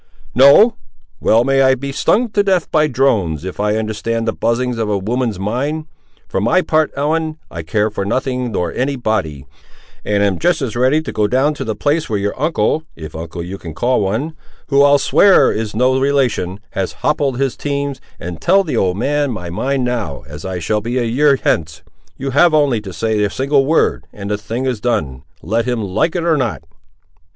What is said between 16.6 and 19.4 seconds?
has hoppled his teams, and tell the old man